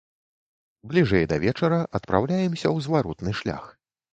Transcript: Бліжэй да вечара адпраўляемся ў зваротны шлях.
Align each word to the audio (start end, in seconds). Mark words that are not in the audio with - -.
Бліжэй 0.93 1.27
да 1.33 1.37
вечара 1.45 1.79
адпраўляемся 1.99 2.63
ў 2.63 2.77
зваротны 2.87 3.31
шлях. 3.43 3.63